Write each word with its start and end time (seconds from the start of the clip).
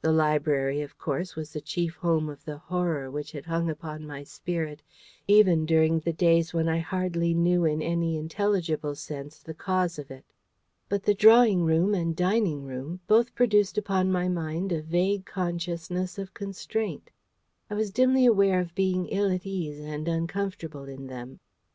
The 0.00 0.12
library, 0.12 0.80
of 0.80 0.96
course, 0.96 1.36
was 1.36 1.52
the 1.52 1.60
chief 1.60 1.96
home 1.96 2.30
of 2.30 2.46
the 2.46 2.56
Horror 2.56 3.10
which 3.10 3.32
had 3.32 3.44
hung 3.44 3.68
upon 3.68 4.06
my 4.06 4.22
spirit 4.24 4.82
even 5.26 5.66
during 5.66 6.00
the 6.00 6.12
days 6.14 6.54
when 6.54 6.70
I 6.70 6.78
hardly 6.78 7.34
knew 7.34 7.66
in 7.66 7.82
any 7.82 8.16
intelligible 8.16 8.94
sense 8.94 9.38
the 9.40 9.52
cause 9.52 9.98
of 9.98 10.10
it. 10.10 10.24
But 10.88 11.02
the 11.02 11.12
drawing 11.12 11.64
room 11.66 11.92
and 11.94 12.16
dining 12.16 12.64
room 12.64 13.00
both 13.06 13.34
produced 13.34 13.76
upon 13.76 14.10
my 14.10 14.26
mind 14.26 14.72
a 14.72 14.80
vague 14.80 15.26
consciousness 15.26 16.16
of 16.18 16.32
constraint. 16.32 17.10
I 17.68 17.74
was 17.74 17.90
dimly 17.92 18.24
aware 18.24 18.60
of 18.60 18.74
being 18.74 19.06
ill 19.08 19.30
at 19.30 19.44
ease 19.44 19.80
and 19.80 20.08
uncomfortable 20.08 20.84
in 20.84 21.08
them. 21.08 21.40